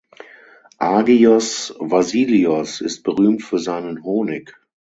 Agios 0.79 1.75
Vasilios 1.79 2.81
ist 2.81 3.03
berühmt 3.03 3.43
für 3.43 3.59
seinen 3.59 4.01
Honig. 4.03 4.59